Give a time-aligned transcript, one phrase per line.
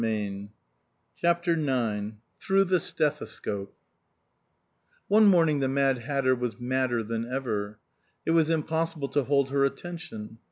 [0.01, 0.49] 293
[1.15, 3.71] CHAPTER IX THROUGH THE STETHOSCOPE
[5.09, 7.77] ONE morning the Mad Hatter was madder than ever.
[8.25, 10.39] It was impossible to hold her attention.